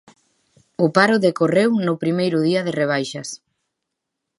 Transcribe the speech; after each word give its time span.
O 0.85 0.87
paro 0.97 1.15
decorreu 1.27 1.69
no 1.85 1.93
primeiro 2.03 2.37
día 2.47 2.61
de 2.65 2.75
rebaixas. 2.81 3.29